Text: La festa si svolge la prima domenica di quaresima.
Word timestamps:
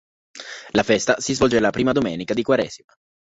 La 0.73 0.81
festa 0.83 1.17
si 1.19 1.35
svolge 1.35 1.59
la 1.59 1.69
prima 1.69 1.91
domenica 1.91 2.33
di 2.33 2.41
quaresima. 2.41 2.91